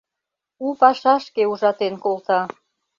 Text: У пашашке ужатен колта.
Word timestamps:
У 0.65 0.67
пашашке 0.79 1.43
ужатен 1.51 1.93
колта. 2.03 2.39